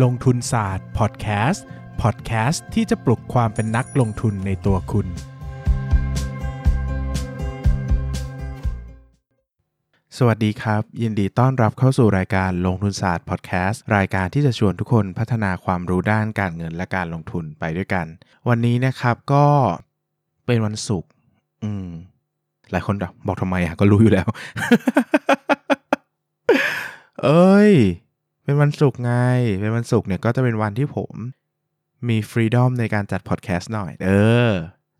[0.00, 1.64] ลงทุนศาสตร์พอดแคสต์
[2.02, 5.06] พอดแคสต์ที่จะปลุกความเป็นนักลงทุนในตัวคุณ
[10.18, 18.06] สวัสดีครับ ยินดีต้อนรับเข้าสู่รายการลงทุนศาสตร์พอดแคสต์รายการที่จะชวนทุกคนพัฒนาความรู้ด้านการเงินและการลงทุนไปด้วยกัน
[18.48, 19.46] วันนี้นะครับก็
[20.46, 21.10] เป็นวันศุกร์
[21.64, 21.88] อืม
[22.70, 22.94] หลายคน
[23.26, 24.28] บอกทำไมอะก็รู้อยู่แล้ว
[27.22, 27.72] เอ้ย
[28.44, 29.12] เป็นวันศุกร์ไง
[29.60, 31.12] เป็นวันศุกร์เนี่ยก็จะเป็นวันที่ผม
[32.08, 34.10] มีฟรีดอมในการจัดพอดแคสต์หน่อย เอ
[34.48, 34.50] อ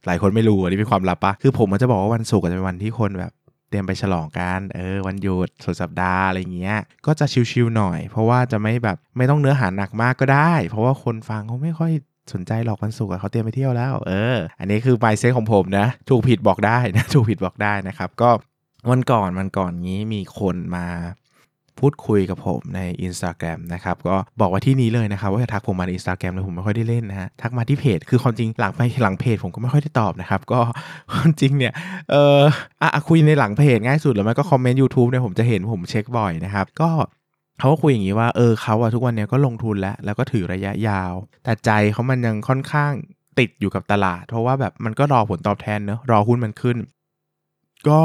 [0.06, 3.32] หลายคนไม่รู้อันนี้เป็นความลับปะคือผมมันจะบอกว่าวันศุกร์จะเป็นวันที่คนแบบ
[3.68, 11.92] เตรียมไปฉลองกัน เออ วันหยุดสุดสัปดาห์อะไรเงี้ย ก็จะชิลๆหน่อย เพราะว่าจะไม่แบบไม่ต้องเนื้อหาหนักมากก็ได้ เพราะว่าคนฟังเขาไม่ค่อย
[12.32, 18.30] สนใจหรอกวันศุกร์เขาเตรียมไปเที่ยวแล้ว เออ อันนี้คือไมเซ็ตของผมนะ ถูกผิดบอกได้นะ ถูกผิดบอกได้นะครับ ก็
[18.90, 20.86] วันก่อนวันก่อนนี้มีคนมา
[21.80, 30.60] พูดคุยกับผมใน Instagram นะครับก็บอกว่าที่นี้เลยนะครับว่าจะทักผมมาใน Instagram เลยผมไม่ค่อยได้เล่นนะฮะทักมาที่เพจคือความจริงหลังไปหลังเพจผมก็ไม่ค่อยได้ตอบนะครับก็
[31.12, 31.72] ความจริงเนี่ย
[32.10, 32.40] เออ
[32.82, 36.90] อะคุยในหลังเพจง่ายสุดหรือไม่ก็คอมเมนต์ YouTube เนี่ยผมจะเห็นผมเช็คบ่อยนะครับก็
[37.58, 41.12] เขาก็คุยอย่างนี้ว่าเออเขาอะทุกวันเนี้ยก็ลงทุนแล้วแล้วก็ถือระยะยาว
[41.44, 42.92] แต่ใจเขามันยังค่อนข้าง
[43.38, 46.76] ติดอยู่กับตลาด เพราะว่าแบบมันก็รอผลตอบแทนเนอะรอหุ้นมันขึ้น
[47.88, 48.00] ก็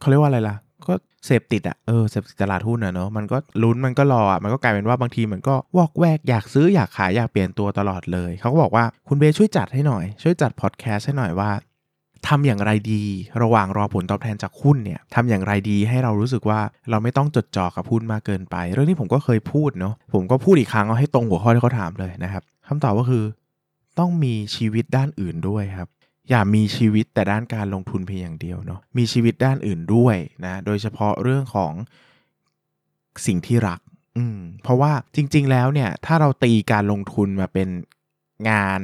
[0.00, 0.56] เขาเรียกว่าอะไรล่ะ
[0.88, 0.94] ก็
[1.26, 11.50] เสพติดอะเออเสพติดตลาดหุ้นอะเนอะมันก็ลุ้นมันก็รออะมันก็กลายเป็นว่าบางทีมันก็วอกแวกอยากซื้ออยากขายอยากเปลี่ยนตัวตลอดเลยเขาก็บอกว่าคุณเบช่วยจัดให้หน่อย ช่วยจัดพอดแคสต์ให้หน่อยว่า
[12.28, 13.02] ทำอย่างไรดี
[13.42, 23.24] ระหว่างรอผลตอบแทนจากหุ้นเนี่ยทำอย่างไรดีให้เรารู้สึกว่าเราไม่ต้องจดจ่อกับหุ้นมากเกินไป เรื่องนี้ผมก็เคยพูดเนาะผมก็พูดอีกครั้งเอาให้ตรงหัวข้อที่เขาถามเลยนะครับคำตอบก็คือ
[23.98, 25.88] ต้องมีชีวิตด้านอื่นด้วยครับ
[26.30, 31.72] อย่ามีชีวิตแต่ด้านการลงทุนเพียงอย่างเดียวเนาะมีชีวิตด้านอื่นด้วยนะโดยเฉพาะเรื่องของ
[33.26, 33.80] สิ่งที่รัก
[34.16, 37.68] อืมเพราะว่าจริง ๆ แล้วเนี่ยถ้าเราตีการลงทุนมาเป็น
[38.50, 38.80] งาน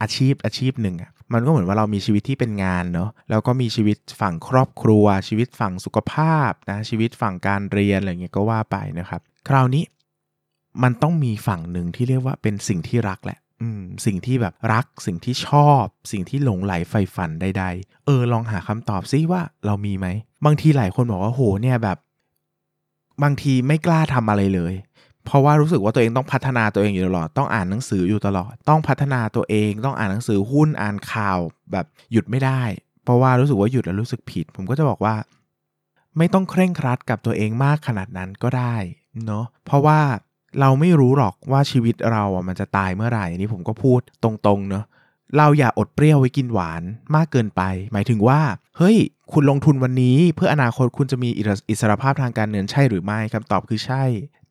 [0.00, 9.84] อาชีพอาชีพหนึ่งอะมันก็เหมือนว่าเรามีชีวิตที่เป็นงานเนาะแล้วก็มีชีวิตฝั่งครอบครัว ชีวิตฝั่งสุขภาพนะชีวิตฝั่งการเรียนอะไรเงี้ยก็ว่าไปนะครับ คราวนี้
[10.82, 13.38] มันต้องมีฝั่งหนึ่งที่เรียกว่าเป็นสิ่งที่รักแหละ
[14.06, 20.06] สิ่งที่แบบรักสิ่งที่ชอบ สิ่งที่หลงไหลใฝ่ฝันใดๆ เออลองหาคำตอบซิว่าเรามีไหม
[20.44, 21.98] บางทีหลายคนบอกว่าโหเนี่ยแบบ
[23.22, 24.74] บางทีไม่กล้าทำอะไรเลย
[25.24, 31.38] เพราะว่ารู้สึกว่าตัวเองต้องพัฒนาตัวเองอยู่ตลอดต้องอ่านหนังสืออยู่ตลอด ต้องพัฒนาตัวเองต้องอ่านหนังสือหุ้นอ่านข่าว
[31.72, 32.62] แบบหยุดไม่ได้
[33.04, 35.14] เพราะว่ารู้สึกว่าหยุดแล้วรู้สึกผิด ผมก็จะบอกว่า
[36.18, 38.76] ไม่ต้องเคร่งครัดกับตัวเองมากขนาดนั้นก็ได้
[39.26, 40.00] เนาะเพราะว่า
[40.60, 44.84] เราไม่รู้หรอกว่าชีวิตเราอะมันจะตายเมื่อไหร่นี่ผมก็พูดตรงๆเนาะ
[45.36, 46.82] เราอย่าอดเปรี้ยวไว้กินหวาน
[47.14, 47.62] มากเกินไป
[47.92, 48.40] หมายถึงว่า
[48.76, 48.96] เฮ้ย
[49.32, 51.28] คุณลงทุนวันนี้ เพื่ออนาคตคุณจะมี
[51.68, 54.04] อิสรภาพทางการเงินใช่หรือไม่คำตอบคือใช่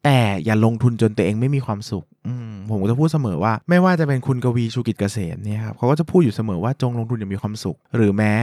[0.04, 2.34] แต่อย่าลงทุนจนตัวเองไม่มีความสุขอื
[2.70, 8.36] ผมก็จะพูดเสมอว่า ไม่ว่าจะเป็นคุณกวีชูกิจเกษมเนี่ยครับเขาก็จะพูดอยู่เสมอว่าจงลงทุนอย่างมีความสุข หรือแม้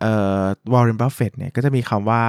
[0.00, 0.42] เอ่อ
[0.72, 2.22] วอร์เรนบัฟเฟตเนี่ยก็จะมีคำว่า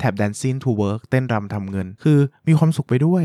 [0.00, 2.18] tap dancing to work เต้นรำทำเงิน คือ
[2.48, 3.24] มีความสุขไปด้วย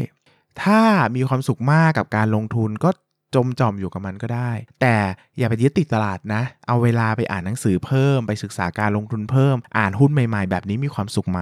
[0.63, 0.81] ถ้า
[1.15, 2.89] มีความสุขมากกับการลงทุนก็
[3.35, 4.51] จมจ่อมอยู่กับมันก็ได้
[4.81, 4.95] แต่
[5.37, 11.41] อย่าไปยึดติดตลาดนะ เอาเวลาไปอ่านหนังสือเพิ่ม ไปศึกษาการลงทุนเพิ่ม อ่านหุ้นใหม่ๆ แบบนี้มีความสุขไหม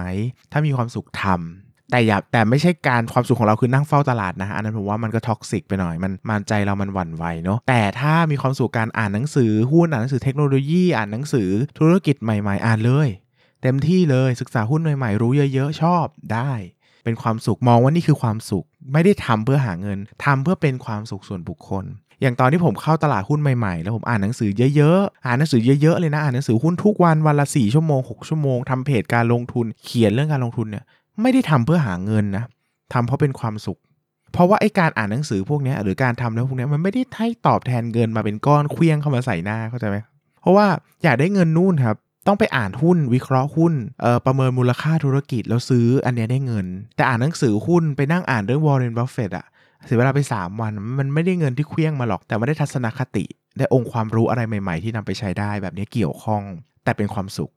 [0.52, 13.08] ถ้ามีความสุขทำแต่อย่าแต่ไม่ใช่การความสุขของเราคือนั่งเฝ้าตลาดนะอันนั้นผมว่ามันก็ toxic ไปหน่อยมันมันใจเรามันหวั่นไหวเนาะแต่ถ้ามีความสุขการอ่านหนังสือหุ้นอ่านหนังสือเทคโนโลยีอ่านหนังสือธุรกิจใหม่ ๆ อ่านเลย
[13.62, 16.52] เต็มที่เลยศึกษาหุ้นใหม่ๆรู้เยอะ ๆ ชอบได้
[17.06, 21.84] เป็นความสุขมองว่านี่คือความสุข ไม่ได้ทำเพื่อหาเงินทำเพื่อเป็นความสุขส่วนบุคคล
[22.22, 30.84] อย่างตอนที่ผมเข้าตลาดหุ้นใหม่ๆ แล้วผมอ่านหนังสือเยอะๆ อ่านหนังสือเยอะๆเลยนะ อ่านหนังสือหุ้นทุกวันวันละ4ชั่วโมง6ชั่วโมงทำเพจการลงทุนเขียนเรื่องการลงทุนเนี่ย
[31.22, 32.44] ไม่ได้ทำเพื่อหาเงินนะ
[32.92, 33.78] ทำเพราะเป็นความสุข
[34.32, 39.96] เพราะว่าไอ้การอ่านหนังสือพวกนี้หรือการทำแล้วพวกนี้มันไม่ได้ให้ตอบแทนเงินมาเป็นก้อนเคลี้ยงเข้ามาใส่หน้าเข้าใจไหม
[40.40, 40.66] เพราะว่า
[41.04, 43.74] อยากได้เงินนู่นครับ ต้องไปอ่านหุ้นวิเคราะห์หุ้น
[44.26, 46.66] ประเมินมูลค่าธุรกิจแล้วซื้ออันเนี้ยได้เงิน
[46.96, 49.46] แต่อ่านหนังสือหุ้นไปนั่งอ่านเรื่องวอร์เรนบัฟเฟตอะ
[49.84, 53.24] เสียเวลาไป 3 วันมันไม่ได้เงินที่เคลี้ยงมาหรอก แต่มันได้ทัศนคติ
[53.58, 56.42] ได้องค์ความรู้อะไรใหม่ ๆ ที่นำไปใช้ได้แบบนี้เกี่ยวข้อง
[56.84, 57.50] แต่เป็นความสุข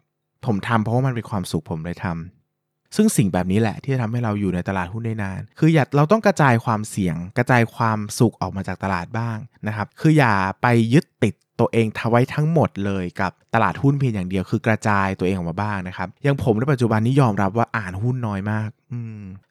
[0.45, 9.37] ผมทำเพราะว่ามันเป็นความสุขผมเลยทำซึ่งสิ่งแบบนี้แหละที่จะทำให้เราอยู่ในตลาดหุ้นได้นาน คืออย่าเราต้องกระจายความเสี่ยง กระจายความสุขออกมาจากตลาดบ้าง
[9.67, 18.69] นะครับ คืออย่าไปยึดติด ตัวเองทไว้ทั้งหมดเลยกับตลาดหุ้นเพียงอย่างเดียวคือกระจายตัวเองออกมาบ้างนะครับอย่างผมในปัจจุบันนี้ยอมรับว่าอ่านหุ้นน้อยมาก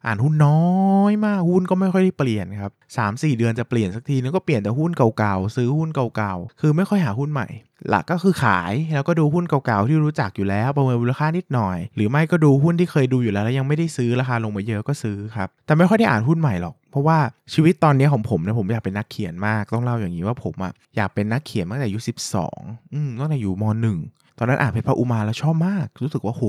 [0.05, 0.61] อ่านหุ้นน้อ
[1.09, 7.47] ยมากหุ้นก็ไม่ค่อยได้เปลี่ยนครับสามสี่เดือนจะเปลี่ยนสักทีนึงก็เปลี่ยนแต่หุ้นเก่าๆซื้อหุ้นเก่าๆคือไม่ค่อยหาหุ้นใหม่
[7.89, 17.17] หลักก็คือขายแล้วก็ดูหุ้นเก่าๆที่รู้จักอยู่แล้วประเมินมูลค่านิดหน่อย หรือไม่ก็ดูหุ้นที่เคยดูอยู่แล้วแล้วยังไม่ได้ซื้อราคาลงมาเยอะก็ซื้อครับแต่ไม่ค่อยได้อ่านหุ้นใหม่หรอกเพราะว่า
[17.53, 22.59] ชีวิตตอนนี้ของผมเนี่ยผมอยากเป็นนักเขียนมากต้องเล่าอย่างนี้ว่าผมอะอยากเป็นนักเขียนตั้งแต่อายุสิบสอง
[22.93, 23.97] อืมตั้งแต่อยู่มหนึ่ง
[24.39, 26.43] ตอนนั้นอ่านเพชรพระอุมาแล้วชอบมาก รู้สึกว่าโห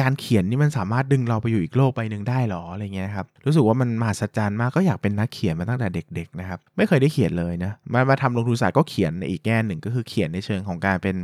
[0.00, 11.16] การเขียนนี่มันสามารถดึงเราไปอยู่อีกโลกใบหนึ่งได้หรออะไรเงี้ยครับ รู้สึกว่ามันมหัศจรรย์มากก็อยากเป็นนักเขียนมาตั้งแต่เด็กๆนะครับ ไม่เคยได้เขียนเลยนะ มามาทำลงทุนศาสตร์ก็เขียนในอีกแง่หนึ่งก็คือเขียนในเชิงของการเป็น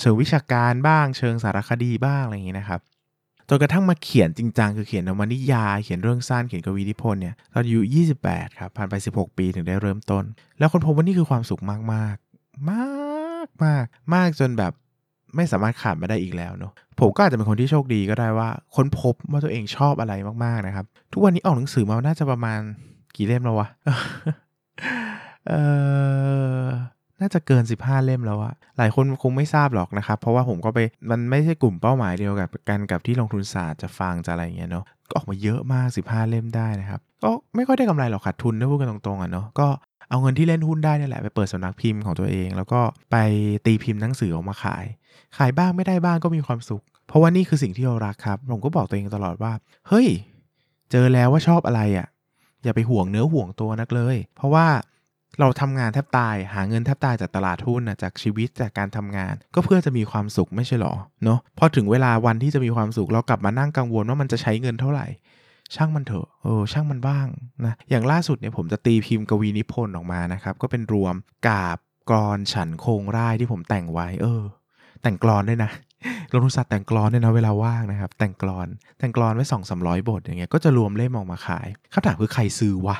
[0.00, 2.80] เชิงวิชาการบ้าง เชิงสารคดีบ้างอะไรอย่างนี้นะครับ
[3.48, 7.80] จนกระทั่งมาเขียนจริงจังคือเขียนนวนิยาย เขียนเรื่องสั้นเขียนกวีนิพนธ์เนี่ยตอนอายุ
[8.20, 10.24] 28ครับผ่านไป 16 ปีถึงได้เริ่มต้น
[10.58, 12.10] แล้วคนพบว่านี่คือความสุขมากๆ มา
[13.46, 13.84] กมาก
[14.14, 14.72] มากจนแบบ
[15.36, 22.60] ไม่สามารถขาดมาได้อีกแล้วเนาะผมก็อาจจะเป็นคนที่โชคดีก็ได้ว่าค้นพบว่าตัวเองชอบอะไรมากๆนะครับ ทุกวันนี้ออกหนังสือมาน่าจะประมาณ
[23.16, 23.68] กี่เล่มแล้ววะ
[25.48, 25.52] เอ
[26.62, 26.66] อ
[27.20, 30.78] น่าจะเกิน 15 เล่มแล้วอะหลายคนคงไม่ทราบหรอกนะครับ เพราะว่าผมก็ไป
[31.10, 39.68] มันไม่ใช่กลุ่มเป้าหมายเดียวกับกันกับที่ลงทุนศาสตร์จะฟังจะอะไรเงี้ยเนาะ ก็ออกมาเยอะมาก 15 เล่มได้นะครับ ก็ไม่ค่อยได้กำไรหรอกขาดทุนถ้าพูดกันตรงๆอะเนาะ ก็
[40.10, 42.80] เอาเงินที่เล่นหุ้นได้นี่แหละไปเปิดสำนักพิมพ์ของตัวเอง แล้วก็
[43.10, 43.16] ไป
[43.66, 44.84] ตีพิมพ์หนังสือออกมาขาย
[45.36, 49.52] ขายบ้างไม่ได้บ้างก็มีความสุข เพราะว่านี่คือสิ่งที่เรารักครับ ผมก็บอกตัวเองตลอดว่า
[49.88, 50.08] เฮ้ย
[50.90, 52.06] เจอแล้วว่าชอบอะไรอะ่ะ
[52.64, 54.66] อย่าไปห่วงเนื้อห่วงตัวนักเลย เพราะว่า
[55.40, 65.06] เราทำงานแทบตาย หาเงินแทบตายจากตลาดหุ้นนะจากชีวิตจากการทำงาน ก็เพื่อจะมีความสุขไม่ใช่หรอเนาะพอถึงเวลาวันที่จะมีความสุขเรากลับมานั่งกังวลว่ามันจะใช้เงินเท่าไหร่
[65.74, 67.26] ช่างมันเถอะเออช่างมันบ้าง
[67.66, 71.14] นะอย่างล่าสุดเนี่ยผมจะตีพิมพ์กวีนิพนธ์ออกมานะครับ ก็เป็นรวม
[71.48, 71.78] กาบ
[72.10, 74.42] กรอนฉันโคงร่ายที่ผมแต่งไว้ เออ
[75.02, 75.72] แต่งกรอนด้วยนะ
[76.32, 78.68] ลงทุนศาสตร์แต่งกรอนด้วยนะเวลาว่างนะครับ แต่งกรอน
[78.98, 82.96] แต่งกรอนไว้สองสามร้อยบทอย่างเงี้ยก็จะรวมเล่มออกมาขายคำถามคือใครซื้อวะ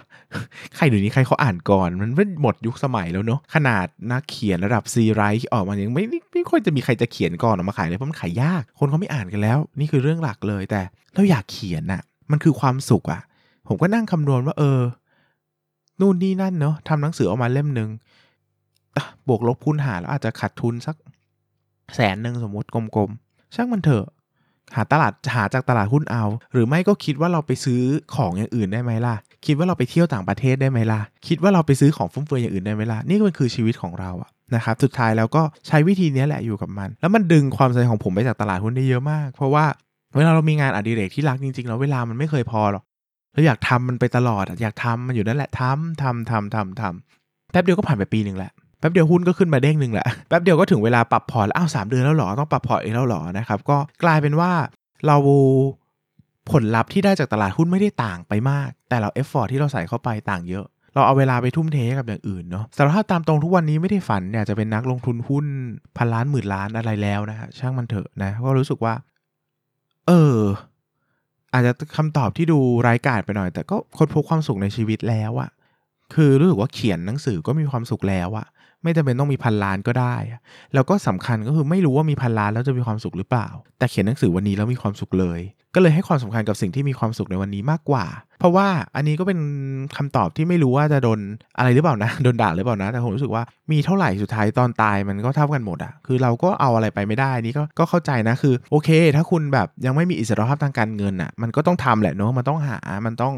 [0.76, 10.80] ใครเดี๋ยวนี้ใครเขาอ่านก่อนมันไม่หมดยุคสมัยแล้วเนาะขนาดนักเขียนระดับซีไรท์ออกมายังไม่ไม่ค่อยจะมีใครจะเขียนก่อนออกมาขายเลยเพราะมันขายยาก คนเขาไม่อ่านกันแล้ว นี่คือเรื่องหลักเลยแต่
[11.14, 13.20] เราอยากเขียนน่ะ มันคือความสุขอะ
[13.66, 14.80] ผมก็นั่งคำนวณว่าเออ
[16.00, 17.88] นู่นนี่นั่นเนาะทำหนังสือออกมาเล่มหนึ่ง
[19.28, 20.96] บวกลบคูณหารแล้วอาจจะขาดทุนสัก
[21.94, 24.06] แสนหนึ่งสมมติกลมๆ ช่างมันเถอะ
[24.74, 27.80] หาตลาดหาจากตลาดหุ้นเอา หรือไม่ก็คิดว่าเราไปซื้อ
[28.14, 29.14] ของอย่างอื่นได้ไหมล่ะ
[29.46, 39.64] คิดว่าเราไปเที่ยวต่างประเทศได้ไหมล่ะ คิดว่าเราไปซื้อของฟุ่มเฟือยอย่างอื่นได้ไหมล่ะ นี่ก็คือชีวิตของเราอะนะครับ สุดท้ายแล้วก็ใช้วิธีนี้แหละอยู่กับมัน แล้วมันดึงความสนใจของผมไปจากตลาดหุ้นได้เยอะมาก เพราะว่า
[40.16, 42.84] เวลาเรามีงานอดิเรกที่รักจริงๆแล้วเวลามันไม่เคยพอหรอก
[43.32, 54.52] เราอยากทำมันไปตลอดอยากทำมันอยู่นั่นแหละทำทำทำทำทำแป๊บเดียวก็ผ่านไปปีหนึ่งแหละแป๊บเดียวหุ้นก็ขึ้นมาเด้งหนึ่งแหละแป๊บเดียวก็ถึงเวลาปรับพอร์ตแล้วอ้าวสามเดือนแล้วหรอต้องปรับพอร์ตอีกแล้วหรอนะครับก็กลายเป็นว่า
[55.06, 55.16] เรา
[56.50, 65.46] ผลลัพธ์ที่ได้จากตลาดหุ้นไม่ได้ต่างไปมาก แต่เรา effort ที่เราใส่เข้าไปต่างเยอะ เราเอาเวลาไปทุ่มเทกับอย่างอื่นเนาะสารภาพตามตรงทุกวันนี้ไม่ได้ฝันเนี่ยจะเป็นนักลงทุนหุ้น
[65.96, 68.92] พันล้านหมื่นล้านอะไรแล้วนะฮะช่างมันเถอะนะก็รู้สึกว่า
[70.10, 70.40] เออ
[71.52, 75.50] อาจจะคำตอบที่ดูไร้กาดไปหน่อย แต่ก็ค้นพบความสุขในชีวิตแล้วอะ
[76.14, 78.46] คือรู้สึกว่าเขียนหนังสือก็มีความสุขแล้วอะ
[78.82, 80.14] ไม่จำเป็นต้องมีพันล้านก็ได้
[80.74, 83.48] แล้วก็สำคัญก็คือไม่รู้ว่ามีพันล้านแล้วจะมีความสุขหรือเปล่า
[83.78, 85.40] แต่เขียนหนังสือวันนี้แล้วมีความสุขเลย
[85.74, 88.06] ก็เลยให้ความสำคัญกับสิ่งที่มีความสุขในวันนี้มากกว่า
[88.40, 88.66] เพราะว่า
[88.96, 89.38] อันนี้ก็เป็น
[89.96, 91.20] คำตอบที่ไม่รู้ว่าจะโดน
[91.58, 93.42] อะไรหรือเปล่านะโดนด่าหรือเปล่านะ แต่ผมรู้สึกว่า
[93.72, 103.34] มีเท่าไหร่สุดท้ายตอนตายมันก็เท่ากันหมดอะคือเราก็เอาอะไรไปไม่ได้นี่ก็ก็เข้าใจนะคือโอเค ถ้าคุณแบบยังไม่มีอิสรภาพทางการเงินอะมันก็ต้องทำแหละเนาะมันต้องหามันต้อง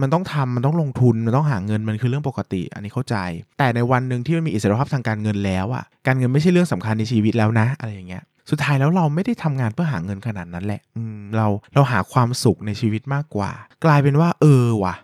[0.00, 3.16] มันต้องทำมันต้องลงทุนมันต้องหาเงินมันคือเรื่องปกติ อันนี้เข้าใจ
[3.58, 13.50] แต่ในวันหนึ่งที่มันมีอิสรภาพทางการเงินแล้วอะการเงินไม่ใช่เรื่องสำคัญในชีวิตแล้วนะอะไรอย่างเงี้ยสุดท้ายแล้วเราไม่ได้ทำงานเพื่อหาเงินขนาดนั้นแหละ อืมเราเราหาความสุขในชีวิตมากกว่า
[13.84, 14.94] กลายเป็นว่า เออว่ะ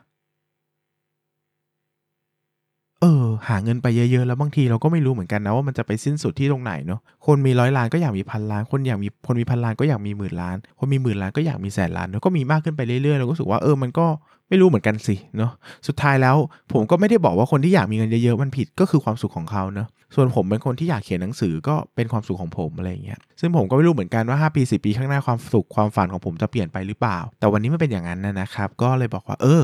[3.02, 14.06] เออ หาเงินไปเยอะๆ แล้วบางทีเราก็ไม่รู้เหมือนกันนะว่ามันจะไปสิ้นสุดที่ตรงไหนเนาะคนมีร้อยล้านก็อยากมีพันล้านคนอยากมีคนมีพันล้านก็อยากมีหมื่นล้าน คนมีหมื่นล้านก็อยากมีแสนล้านแล้วก็มีมากขึ้นไปเรื่อยๆเราก็รู้สึกว่าเออมันก็
[14.48, 15.52] ไม่รู้เหมือนกันสิเนาะ
[15.86, 16.36] สุดท้ายแล้ว
[16.72, 29.62] ผมก็ไม่ได้บอกว่าคนที่อยากมีเงินเยอะๆมันผิดก็คือความสุขของเขาเนาะส่วนผมเป็นคนที่อยากเขียนหนังสือก็เป็นความสุขของผมอะไรเงี้ยซึ่งผมก็ไม่รู้เหมือนกันว่า5ปี10ปีข้างหน้าความสุขความฝันของผมจะเปลี่ยนไปหรือเปล่า แต่วันนี้มันเป็นอย่างนั้นนะครับก็เลยบอกว่าเออ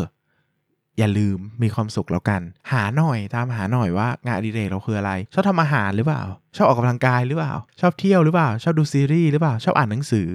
[0.99, 2.41] อย่าลืมมีความสุขแล้วกัน
[2.73, 6.23] หาหน่อยตามหาหน่อยว่างานอดิเรกเราคืออะไร ชอบทำอาหารหรือเปล่า
[6.57, 10.31] ชอบออกกำลังกายหรือเปล่า ชอบเที่ยวหรือเปล่า ชอบดูซีรีส์หรือเปล่า ชอบอ่านหนังสือ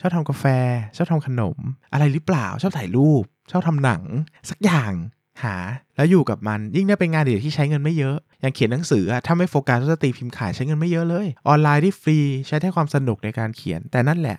[0.00, 0.44] ชอบทำกาแฟ
[0.96, 1.56] ชอบทำขนม
[1.92, 4.02] อะไรหรือเปล่า ชอบถ่ายรูป ชอบทำหนัง
[4.50, 4.92] สักอย่าง
[5.42, 5.56] หา
[5.96, 14.38] แล้วอยู่กับมันยิ่งได้เป็นงานอดิเรกที่ใช้เงินไม่เยอะ อย่างเขียนหนังสืออะถ้าไม่โฟกัสจะตีพิมพ์ขายใช้เงินไม่เยอะเลย ออนไลน์ที่ฟรีใช้แค่ความสนุกในการเขียนแต่นั่นแหละ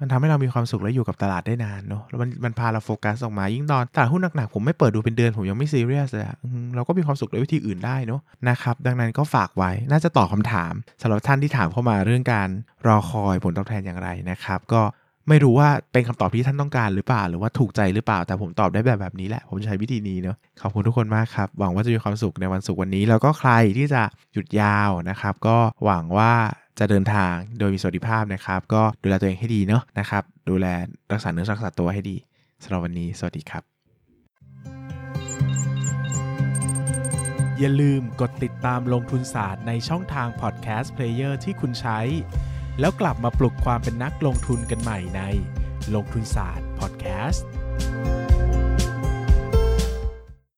[0.00, 6.36] มันทำให้เรามีความสุขและอยู่กับตลาดได้นานเนาะแล้วมันมันพาเราโฟกัสออกมา ยิ่งตอนตลาดหุ้นหนักๆผมไม่เปิดดูเป็นเดือนผมยังไม่ซีเรียสเลยอะ
[6.74, 12.48] เราก็มีความสุขในวิธีอื่นได้เนาะนะครับดังนั้นก็ฝากไว้น่าจะตอบคำถามสำหรับท่านที่ถามเข้ามาเรื่องการ
[12.86, 14.82] รอคอยผลตอบแทนอย่างไรนะครับ ก็
[15.28, 24.02] ไม่รู้ว่าเป็นคำตอบที่ท่านต้องการหรือเปล่า หรือว่าถูกใจหรือเปล่า แต่ผมตอบได้แบบแบบนี้แหละ ผมใช้วิธีนี้เนาะขอบคุณทุกคนมากครับ หวังว่าจะมีความสุขในวันศุกร์วันนี้ แล้วก็ใครที่จะ
[24.32, 26.32] หยุดยาวนะครับ ก็หวังว่า
[26.78, 30.66] จะเดินทางโดยมีสวัสดิภาพนะครับ ก็ดูแลตัวเองให้ดีเนาะนะครับ ดูแล
[31.12, 32.16] รักษาเนื้อรักษาตัวให้ดี
[32.62, 33.62] สำหรับวันนี้ สวัสดีครับ
[37.58, 42.00] อย่าลืมกดติดตามลงทุนศาสตร์ในช่องทาง podcast player ที่คุณใช้
[42.80, 45.22] แล้วกลับมาปลุกความเป็นนักลงทุนกันใหม่ใน
[45.94, 47.46] ลงทุนศาสตร์พอดแคสต์